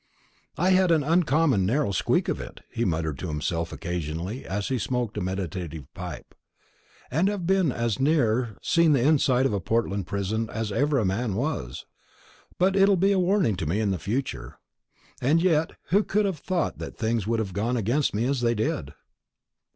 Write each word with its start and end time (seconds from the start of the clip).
"I 0.57 0.71
have 0.71 0.89
had 0.89 0.91
an 0.93 1.03
uncommon 1.03 1.63
narrow 1.63 1.91
squeak 1.91 2.27
of 2.27 2.41
it," 2.41 2.61
he 2.71 2.83
muttered 2.85 3.19
to 3.19 3.27
himself 3.27 3.71
occasionally, 3.71 4.43
as 4.47 4.69
he 4.69 4.79
smoked 4.79 5.15
a 5.15 5.21
meditative 5.21 5.85
pipe, 5.93 6.33
"and 7.11 7.27
have 7.27 7.45
been 7.45 7.71
as 7.71 7.99
near 7.99 8.57
seeing 8.63 8.93
the 8.93 9.07
inside 9.07 9.45
of 9.45 9.63
Portland 9.63 10.07
prison 10.07 10.49
as 10.49 10.71
ever 10.71 10.97
a 10.97 11.05
man 11.05 11.35
was. 11.35 11.85
But 12.57 12.75
it'll 12.75 12.97
be 12.97 13.11
a 13.11 13.19
warning 13.19 13.55
to 13.57 13.67
me 13.67 13.79
in 13.79 13.95
future. 13.99 14.57
And 15.21 15.39
yet 15.39 15.73
who 15.89 16.03
could 16.03 16.25
have 16.25 16.39
thought 16.39 16.79
that 16.79 16.97
things 16.97 17.27
would 17.27 17.37
have 17.37 17.53
gone 17.53 17.77
against 17.77 18.11
me 18.15 18.25
as 18.25 18.41
they 18.41 18.55
did? 18.55 18.95